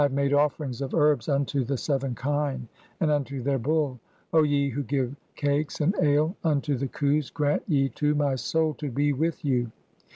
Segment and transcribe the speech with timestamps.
[0.01, 0.23] "thee, O my lord Ra.
[0.23, 2.67] I have made offerings of herbs unto the seven kine
[2.99, 3.99] "and unto their bull.
[4.33, 8.73] O ye who give cakes and ale unto the Khus, grant "ye to my soul
[8.79, 9.69] to be with you.